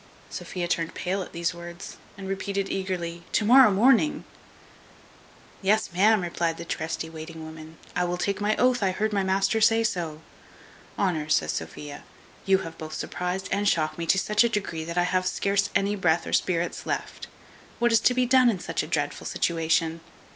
[0.31, 4.23] Sophia turned pale at these words, and repeated eagerly, "To morrow morning!"
[5.61, 9.21] "Yes, ma'am," replied the trusty waiting woman, "I will take my oath I heard my
[9.21, 10.21] master say so."
[10.97, 12.03] "Honour," says Sophia,
[12.47, 15.69] "you have both surprized and shocked me to such a degree that I have scarce
[15.75, 17.27] any breath or spirits left.
[17.77, 20.01] What is to be done in my dreadful situation?"